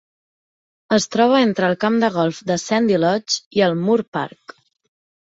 Es 0.97 1.05
troba 1.15 1.41
entre 1.49 1.69
el 1.69 1.77
camp 1.85 2.01
de 2.05 2.11
golf 2.17 2.41
de 2.51 2.59
Sandy 2.65 3.01
Lodge 3.05 3.39
i 3.61 3.67
el 3.71 3.81
Moor 3.87 4.07
Park. 4.19 4.61